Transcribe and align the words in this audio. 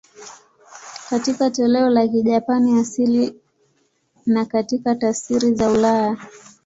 Katika 1.09 1.49
toleo 1.51 1.89
la 1.89 2.07
Kijapani 2.07 2.79
asili 2.79 3.35
na 4.25 4.45
katika 4.45 4.95
tafsiri 4.95 5.53
za 5.55 5.71
ulaya. 5.71 6.17